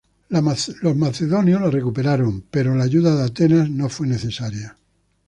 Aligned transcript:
Los 0.29 0.95
macedonios 0.95 1.61
la 1.61 1.69
recuperaron, 1.69 2.43
pero 2.49 2.73
la 2.73 2.85
ayuda 2.85 3.15
de 3.15 3.23
Atenas 3.23 3.69
no 3.69 3.87
fue 3.87 4.07
necesaria. 4.07 4.75